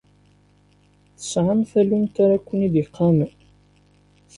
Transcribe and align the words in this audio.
Tesɛam 1.17 1.61
tallunt 1.71 2.15
ara 2.23 2.37
ken-id-iqamen? 2.47 3.31